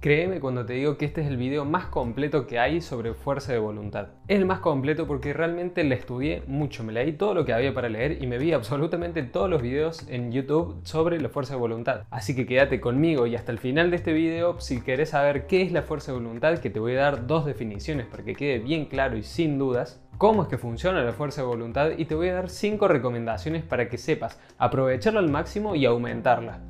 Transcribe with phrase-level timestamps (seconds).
[0.00, 3.52] Créeme cuando te digo que este es el video más completo que hay sobre fuerza
[3.52, 4.10] de voluntad.
[4.28, 7.74] Es el más completo porque realmente le estudié mucho, me leí todo lo que había
[7.74, 11.60] para leer y me vi absolutamente todos los videos en YouTube sobre la fuerza de
[11.60, 12.02] voluntad.
[12.10, 15.62] Así que quédate conmigo y hasta el final de este video si querés saber qué
[15.62, 18.60] es la fuerza de voluntad, que te voy a dar dos definiciones para que quede
[18.60, 22.14] bien claro y sin dudas cómo es que funciona la fuerza de voluntad y te
[22.14, 26.60] voy a dar 5 recomendaciones para que sepas aprovecharla al máximo y aumentarla.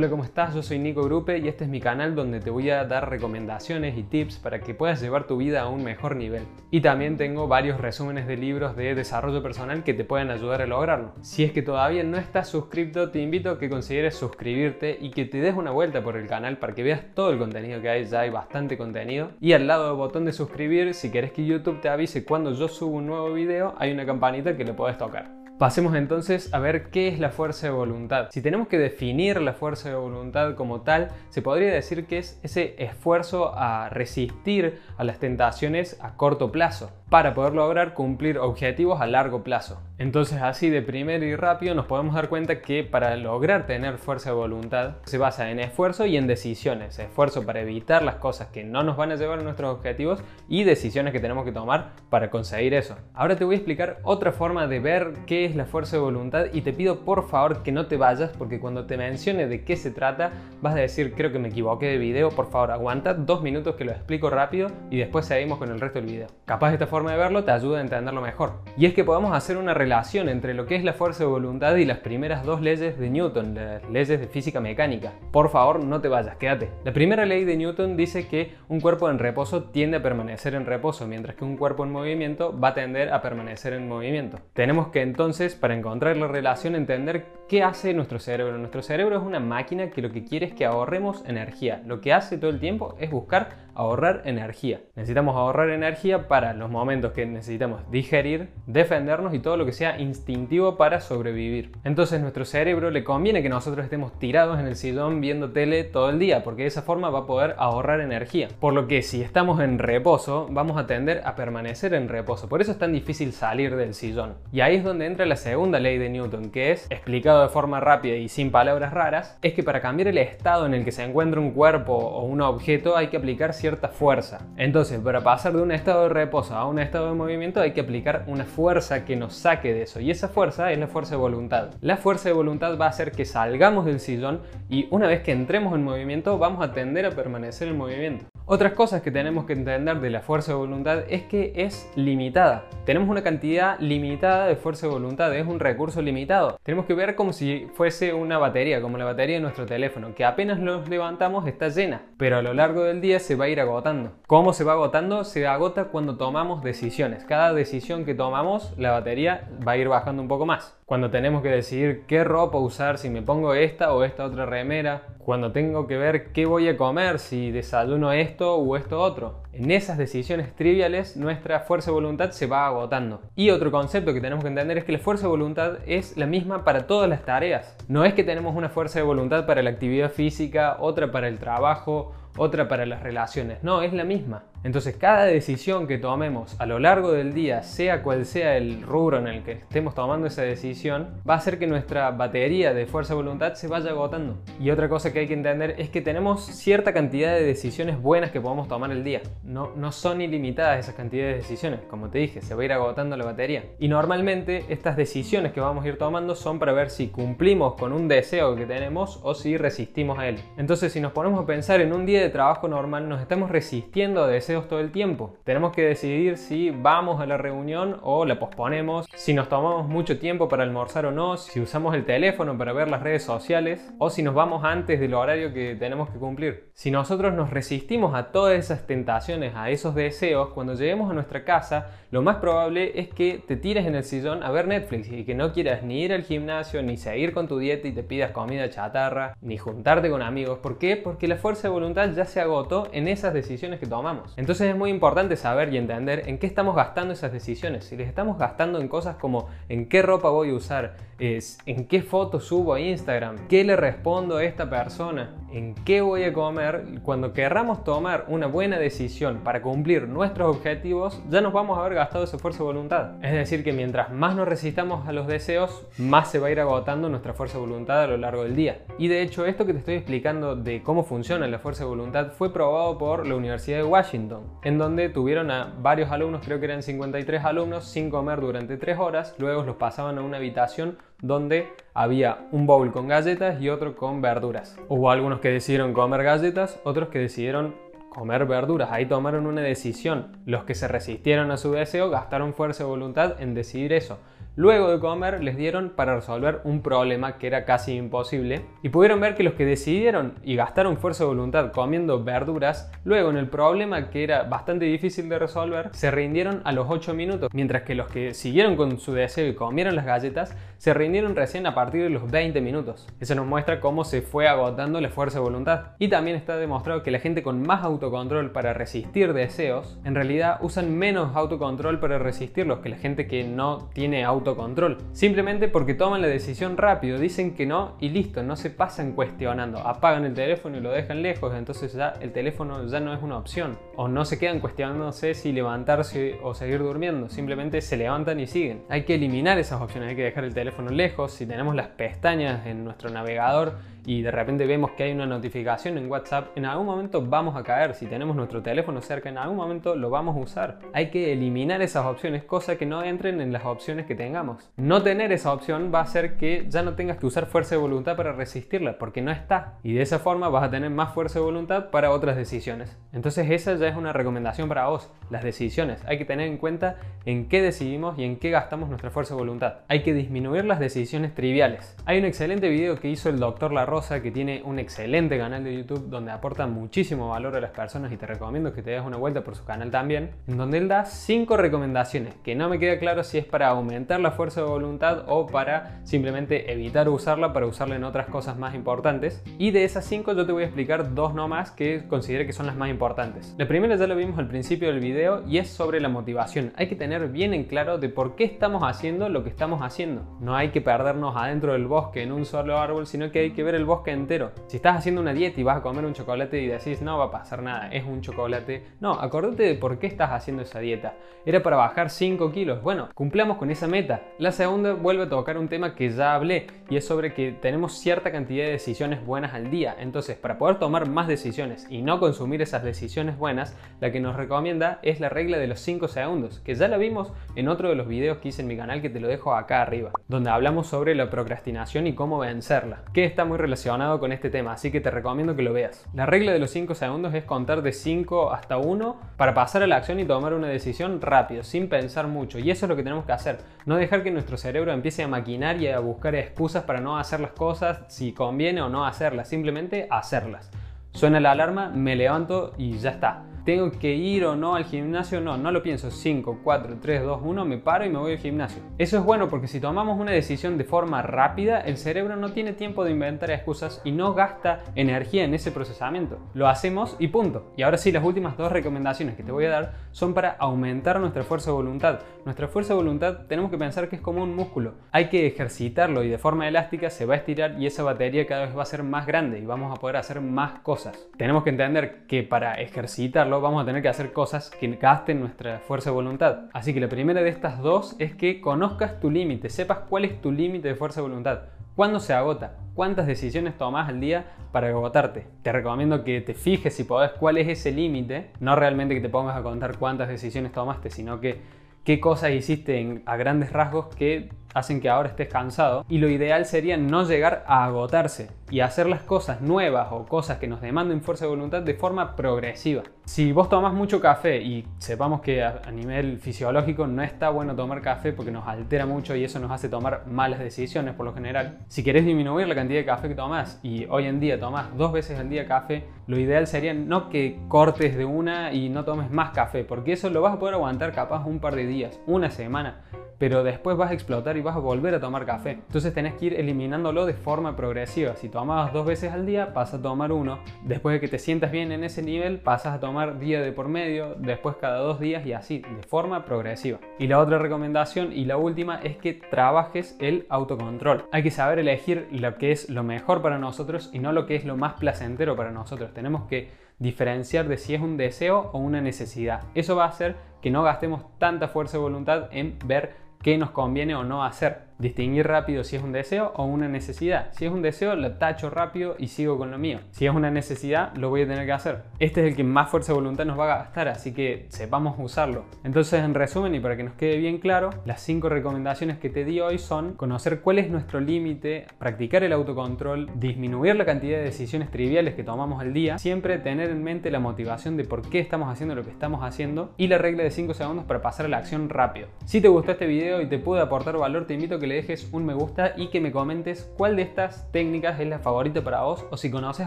[0.00, 0.54] Hola, ¿cómo estás?
[0.54, 3.98] Yo soy Nico Grupe y este es mi canal donde te voy a dar recomendaciones
[3.98, 6.44] y tips para que puedas llevar tu vida a un mejor nivel.
[6.70, 10.66] Y también tengo varios resúmenes de libros de desarrollo personal que te pueden ayudar a
[10.66, 11.12] lograrlo.
[11.20, 15.26] Si es que todavía no estás suscrito, te invito a que consideres suscribirte y que
[15.26, 18.06] te des una vuelta por el canal para que veas todo el contenido que hay,
[18.06, 19.32] ya hay bastante contenido.
[19.38, 22.68] Y al lado del botón de suscribir, si quieres que YouTube te avise cuando yo
[22.68, 25.39] subo un nuevo video, hay una campanita que le puedes tocar.
[25.60, 28.28] Pasemos entonces a ver qué es la fuerza de voluntad.
[28.30, 32.40] Si tenemos que definir la fuerza de voluntad como tal, se podría decir que es
[32.42, 39.00] ese esfuerzo a resistir a las tentaciones a corto plazo para poder lograr cumplir objetivos
[39.00, 39.82] a largo plazo.
[39.98, 44.30] Entonces así de primero y rápido nos podemos dar cuenta que para lograr tener fuerza
[44.30, 46.98] de voluntad se basa en esfuerzo y en decisiones.
[46.98, 50.64] Esfuerzo para evitar las cosas que no nos van a llevar a nuestros objetivos y
[50.64, 52.96] decisiones que tenemos que tomar para conseguir eso.
[53.12, 56.46] Ahora te voy a explicar otra forma de ver qué es la fuerza de voluntad
[56.52, 59.76] y te pido por favor que no te vayas porque cuando te mencione de qué
[59.76, 60.30] se trata
[60.62, 63.84] vas a decir creo que me equivoqué de video, por favor aguanta dos minutos que
[63.84, 66.28] lo explico rápido y después seguimos con el resto del video.
[66.46, 68.52] Capaz esta forma de verlo te ayuda a entenderlo mejor.
[68.76, 71.76] Y es que podemos hacer una relación entre lo que es la fuerza de voluntad
[71.76, 75.12] y las primeras dos leyes de Newton, las leyes de física mecánica.
[75.30, 76.70] Por favor, no te vayas, quédate.
[76.84, 80.66] La primera ley de Newton dice que un cuerpo en reposo tiende a permanecer en
[80.66, 84.38] reposo, mientras que un cuerpo en movimiento va a tender a permanecer en movimiento.
[84.52, 88.58] Tenemos que entonces, para encontrar la relación, entender qué hace nuestro cerebro.
[88.58, 91.82] Nuestro cerebro es una máquina que lo que quiere es que ahorremos energía.
[91.86, 94.80] Lo que hace todo el tiempo es buscar ahorrar energía.
[94.94, 100.00] Necesitamos ahorrar energía para los momentos que necesitamos digerir, defendernos y todo lo que sea
[100.00, 101.70] instintivo para sobrevivir.
[101.84, 106.10] Entonces nuestro cerebro le conviene que nosotros estemos tirados en el sillón viendo tele todo
[106.10, 108.48] el día, porque de esa forma va a poder ahorrar energía.
[108.58, 112.48] Por lo que si estamos en reposo, vamos a tender a permanecer en reposo.
[112.48, 114.34] Por eso es tan difícil salir del sillón.
[114.50, 117.78] Y ahí es donde entra la segunda ley de Newton, que es, explicado de forma
[117.78, 121.04] rápida y sin palabras raras, es que para cambiar el estado en el que se
[121.04, 124.48] encuentra un cuerpo o un objeto hay que aplicar ciertas fuerza.
[124.56, 127.80] Entonces, para pasar de un estado de reposo a un estado de movimiento hay que
[127.80, 130.00] aplicar una fuerza que nos saque de eso.
[130.00, 131.70] Y esa fuerza es la fuerza de voluntad.
[131.80, 135.32] La fuerza de voluntad va a hacer que salgamos del sillón y una vez que
[135.32, 138.29] entremos en movimiento vamos a tender a permanecer en movimiento.
[138.52, 142.64] Otras cosas que tenemos que entender de la fuerza de voluntad es que es limitada.
[142.84, 146.58] Tenemos una cantidad limitada de fuerza de voluntad, es un recurso limitado.
[146.64, 150.24] Tenemos que ver como si fuese una batería, como la batería de nuestro teléfono, que
[150.24, 153.60] apenas nos levantamos está llena, pero a lo largo del día se va a ir
[153.60, 154.14] agotando.
[154.26, 155.22] ¿Cómo se va agotando?
[155.22, 157.24] Se agota cuando tomamos decisiones.
[157.24, 160.76] Cada decisión que tomamos, la batería va a ir bajando un poco más.
[160.86, 165.02] Cuando tenemos que decidir qué ropa usar, si me pongo esta o esta otra remera,
[165.30, 169.44] cuando tengo que ver qué voy a comer, si desayuno esto o esto otro.
[169.52, 173.22] En esas decisiones triviales nuestra fuerza de voluntad se va agotando.
[173.36, 176.26] Y otro concepto que tenemos que entender es que la fuerza de voluntad es la
[176.26, 177.76] misma para todas las tareas.
[177.86, 181.38] No es que tenemos una fuerza de voluntad para la actividad física, otra para el
[181.38, 183.62] trabajo, otra para las relaciones.
[183.62, 184.42] No, es la misma.
[184.62, 189.18] Entonces cada decisión que tomemos a lo largo del día, sea cual sea el rubro
[189.18, 193.14] en el que estemos tomando esa decisión, va a hacer que nuestra batería de fuerza
[193.14, 194.36] de voluntad se vaya agotando.
[194.60, 198.30] Y otra cosa que hay que entender es que tenemos cierta cantidad de decisiones buenas
[198.30, 199.22] que podemos tomar el día.
[199.42, 202.72] No, no son ilimitadas esas cantidades de decisiones, como te dije, se va a ir
[202.72, 203.64] agotando la batería.
[203.78, 207.92] Y normalmente estas decisiones que vamos a ir tomando son para ver si cumplimos con
[207.92, 210.38] un deseo que tenemos o si resistimos a él.
[210.58, 214.24] Entonces si nos ponemos a pensar en un día de trabajo normal, nos estamos resistiendo
[214.24, 215.36] a deseos todo el tiempo.
[215.44, 220.18] Tenemos que decidir si vamos a la reunión o la posponemos, si nos tomamos mucho
[220.18, 224.10] tiempo para almorzar o no, si usamos el teléfono para ver las redes sociales o
[224.10, 226.70] si nos vamos antes del horario que tenemos que cumplir.
[226.74, 231.44] Si nosotros nos resistimos a todas esas tentaciones, a esos deseos, cuando lleguemos a nuestra
[231.44, 235.24] casa, lo más probable es que te tires en el sillón a ver Netflix y
[235.24, 238.32] que no quieras ni ir al gimnasio, ni seguir con tu dieta y te pidas
[238.32, 240.58] comida chatarra, ni juntarte con amigos.
[240.58, 240.96] ¿Por qué?
[240.96, 244.32] Porque la fuerza de voluntad ya se agotó en esas decisiones que tomamos.
[244.40, 247.84] Entonces es muy importante saber y entender en qué estamos gastando esas decisiones.
[247.84, 251.86] Si les estamos gastando en cosas como en qué ropa voy a usar, es en
[251.86, 256.32] qué fotos subo a Instagram, qué le respondo a esta persona, en qué voy a
[256.32, 261.82] comer, cuando querramos tomar una buena decisión para cumplir nuestros objetivos, ya nos vamos a
[261.82, 263.22] haber gastado ese esfuerzo de voluntad.
[263.22, 266.60] Es decir, que mientras más nos resistamos a los deseos, más se va a ir
[266.60, 268.78] agotando nuestra fuerza de voluntad a lo largo del día.
[268.96, 272.32] Y de hecho, esto que te estoy explicando de cómo funciona la fuerza de voluntad
[272.32, 274.29] fue probado por la Universidad de Washington,
[274.62, 278.98] en donde tuvieron a varios alumnos, creo que eran 53 alumnos, sin comer durante 3
[278.98, 283.96] horas, luego los pasaban a una habitación donde había un bowl con galletas y otro
[283.96, 284.76] con verduras.
[284.88, 287.74] Hubo algunos que decidieron comer galletas, otros que decidieron
[288.10, 288.90] comer verduras.
[288.90, 290.36] Ahí tomaron una decisión.
[290.44, 294.18] Los que se resistieron a su deseo gastaron fuerza de voluntad en decidir eso.
[294.56, 299.20] Luego de comer les dieron para resolver un problema que era casi imposible y pudieron
[299.20, 303.48] ver que los que decidieron y gastaron fuerza de voluntad comiendo verduras, luego en el
[303.48, 307.94] problema que era bastante difícil de resolver, se rindieron a los 8 minutos, mientras que
[307.94, 312.02] los que siguieron con su deseo y comieron las galletas, se rindieron recién a partir
[312.02, 313.06] de los 20 minutos.
[313.20, 315.92] Eso nos muestra cómo se fue agotando la fuerza de voluntad.
[315.98, 320.58] Y también está demostrado que la gente con más autocontrol para resistir deseos, en realidad
[320.60, 324.98] usan menos autocontrol para resistirlos que la gente que no tiene autocontrol autocontrol.
[325.12, 329.78] Simplemente porque toman la decisión rápido, dicen que no y listo, no se pasan cuestionando.
[329.78, 333.38] Apagan el teléfono y lo dejan lejos, entonces ya el teléfono ya no es una
[333.38, 333.78] opción.
[333.96, 338.82] O no se quedan cuestionándose si levantarse o seguir durmiendo, simplemente se levantan y siguen.
[338.88, 341.32] Hay que eliminar esas opciones, hay que dejar el teléfono lejos.
[341.32, 343.74] Si tenemos las pestañas en nuestro navegador,
[344.06, 347.62] y de repente vemos que hay una notificación en WhatsApp, en algún momento vamos a
[347.62, 347.94] caer.
[347.94, 350.78] Si tenemos nuestro teléfono cerca, en algún momento lo vamos a usar.
[350.92, 354.70] Hay que eliminar esas opciones, cosa que no entren en las opciones que tengamos.
[354.76, 357.80] No tener esa opción va a hacer que ya no tengas que usar fuerza de
[357.80, 359.78] voluntad para resistirla, porque no está.
[359.82, 362.96] Y de esa forma vas a tener más fuerza de voluntad para otras decisiones.
[363.12, 365.10] Entonces esa ya es una recomendación para vos.
[365.30, 366.02] Las decisiones.
[366.06, 369.40] Hay que tener en cuenta en qué decidimos y en qué gastamos nuestra fuerza de
[369.40, 369.74] voluntad.
[369.88, 371.96] Hay que disminuir las decisiones triviales.
[372.04, 375.64] Hay un excelente video que hizo el doctor La Rosa que tiene un excelente canal
[375.64, 379.04] de YouTube donde aporta muchísimo valor a las personas y te recomiendo que te des
[379.04, 382.78] una vuelta por su canal también, en donde él da 5 recomendaciones que no me
[382.78, 387.52] queda claro si es para aumentar la fuerza de voluntad o para simplemente evitar usarla
[387.52, 389.42] para usarla en otras cosas más importantes.
[389.58, 392.66] Y de esas 5 yo te voy a explicar dos nomás que considero que son
[392.66, 393.54] las más importantes.
[393.58, 396.72] La primera ya lo vimos al principio del video y es sobre la motivación.
[396.76, 400.22] Hay que tener bien en claro de por qué estamos haciendo lo que estamos haciendo.
[400.40, 403.62] No hay que perdernos adentro del bosque en un solo árbol, sino que hay que
[403.62, 404.52] ver el bosque entero.
[404.66, 407.26] Si estás haciendo una dieta y vas a comer un chocolate y decís, no va
[407.26, 408.84] a pasar nada, es un chocolate.
[409.00, 411.14] No, acordate de por qué estás haciendo esa dieta.
[411.46, 412.82] Era para bajar 5 kilos.
[412.82, 414.22] Bueno, cumplamos con esa meta.
[414.38, 417.94] La segunda vuelve a tocar un tema que ya hablé y es sobre que tenemos
[417.98, 419.96] cierta cantidad de decisiones buenas al día.
[419.98, 424.36] Entonces, para poder tomar más decisiones y no consumir esas decisiones buenas, la que nos
[424.36, 427.94] recomienda es la regla de los 5 segundos, que ya la vimos en otro de
[427.94, 430.86] los videos que hice en mi canal que te lo dejo acá arriba, donde hablamos
[430.86, 435.00] sobre la procrastinación y cómo vencerla, que está muy relacionado con este tema, así que
[435.00, 436.04] te recomiendo que lo veas.
[436.12, 439.86] La regla de los 5 segundos es contar de 5 hasta 1 para pasar a
[439.86, 442.58] la acción y tomar una decisión rápido, sin pensar mucho.
[442.58, 443.58] Y eso es lo que tenemos que hacer.
[443.86, 447.38] No dejar que nuestro cerebro empiece a maquinar y a buscar excusas para no hacer
[447.38, 450.68] las cosas, si conviene o no hacerlas, simplemente hacerlas.
[451.12, 453.44] Suena la alarma, me levanto y ya está.
[453.64, 455.40] ¿Tengo que ir o no al gimnasio?
[455.40, 456.10] No, no lo pienso.
[456.10, 458.82] 5, 4, 3, 2, 1, me paro y me voy al gimnasio.
[458.98, 462.72] Eso es bueno porque si tomamos una decisión de forma rápida, el cerebro no tiene
[462.72, 466.38] tiempo de inventar excusas y no gasta energía en ese procesamiento.
[466.54, 467.72] Lo hacemos y punto.
[467.76, 471.20] Y ahora sí, las últimas dos recomendaciones que te voy a dar son para aumentar
[471.20, 472.20] nuestra fuerza de voluntad.
[472.44, 474.94] Nuestra fuerza de voluntad tenemos que pensar que es como un músculo.
[475.12, 478.66] Hay que ejercitarlo y de forma elástica se va a estirar y esa batería cada
[478.66, 481.28] vez va a ser más grande y vamos a poder hacer más cosas.
[481.36, 485.80] Tenemos que entender que para ejercitarlo vamos a tener que hacer cosas que gasten nuestra
[485.80, 486.66] fuerza de voluntad.
[486.72, 490.40] Así que la primera de estas dos es que conozcas tu límite, sepas cuál es
[490.40, 491.62] tu límite de fuerza de voluntad.
[491.96, 492.76] ¿Cuándo se agota?
[492.94, 495.46] ¿Cuántas decisiones tomas al día para agotarte?
[495.62, 499.28] Te recomiendo que te fijes si podés cuál es ese límite, no realmente que te
[499.28, 501.60] pongas a contar cuántas decisiones tomaste, sino que
[502.04, 506.64] qué cosas hiciste a grandes rasgos que hacen que ahora estés cansado y lo ideal
[506.66, 511.22] sería no llegar a agotarse y hacer las cosas nuevas o cosas que nos demanden
[511.22, 513.02] fuerza de voluntad de forma progresiva.
[513.24, 518.00] Si vos tomás mucho café y sepamos que a, nivel fisiológico no está bueno tomar
[518.00, 521.78] café porque nos altera mucho y eso nos hace tomar malas decisiones por lo general,
[521.88, 525.12] si querés disminuir la cantidad de café que tomás y hoy en día tomás dos
[525.12, 529.30] veces al día café, lo ideal sería no que cortes de una y no tomes
[529.30, 532.50] más café porque eso lo vas a poder aguantar capaz un par de días, una
[532.50, 533.02] semana
[533.40, 535.70] pero después vas a explotar y vas a volver a tomar café.
[535.70, 538.36] Entonces tenés que ir eliminándolo de forma progresiva.
[538.36, 540.58] Si tomabas dos veces al día, pasas a tomar uno.
[540.84, 543.88] Después de que te sientas bien en ese nivel, pasas a tomar día de por
[543.88, 546.98] medio, después cada dos días y así, de forma progresiva.
[547.18, 551.24] Y la otra recomendación y la última es que trabajes el autocontrol.
[551.32, 554.56] Hay que saber elegir lo que es lo mejor para nosotros y no lo que
[554.56, 556.12] es lo más placentero para nosotros.
[556.12, 556.68] Tenemos que
[556.98, 559.62] diferenciar de si es un deseo o una necesidad.
[559.74, 563.70] Eso va a hacer que no gastemos tanta fuerza de voluntad en ver qué nos
[563.70, 567.48] conviene o no hacer distinguir rápido si es un deseo o una necesidad.
[567.52, 570.00] Si es un deseo, lo tacho rápido y sigo con lo mío.
[570.10, 572.02] Si es una necesidad, lo voy a tener que hacer.
[572.18, 575.16] Este es el que más fuerza de voluntad nos va a gastar, así que sepamos
[575.18, 575.64] usarlo.
[575.84, 579.44] Entonces, en resumen y para que nos quede bien claro, las cinco recomendaciones que te
[579.44, 584.44] di hoy son conocer cuál es nuestro límite, practicar el autocontrol, disminuir la cantidad de
[584.44, 588.40] decisiones triviales que tomamos al día, siempre tener en mente la motivación de por qué
[588.40, 591.48] estamos haciendo lo que estamos haciendo y la regla de 5 segundos para pasar a
[591.48, 592.28] la acción rápido.
[592.44, 594.96] Si te gustó este video y te puede aportar valor, te invito a que le
[594.96, 598.82] dejes un me gusta y que me comentes cuál de estas técnicas es la favorita
[598.82, 599.86] para vos o si conoces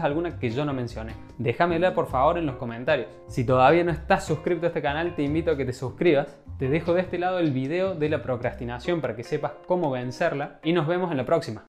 [0.00, 1.12] alguna que yo no mencioné.
[1.36, 3.08] Déjamela por favor en los comentarios.
[3.28, 6.40] Si todavía no estás suscrito a este canal, te invito a que te suscribas.
[6.58, 10.58] Te dejo de este lado el video de la procrastinación para que sepas cómo vencerla
[10.64, 11.66] y nos vemos en la próxima.